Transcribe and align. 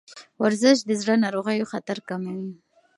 ورزش 0.41 0.77
د 0.85 0.91
زړه 1.01 1.15
ناروغیو 1.23 1.69
خطر 1.71 1.97
کموي. 2.09 2.51